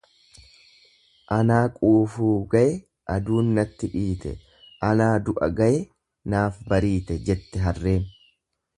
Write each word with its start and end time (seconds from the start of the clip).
Anaa 1.35 1.59
quufuu 1.75 2.31
gaye 2.55 2.71
aduun 3.17 3.53
natti 3.59 3.91
dhiite, 3.93 4.33
anaa 4.91 5.13
du'a 5.29 5.53
gaye 5.63 5.79
naaf 6.35 6.61
bariite 6.75 7.23
jette 7.31 7.67
harreen. 7.69 8.15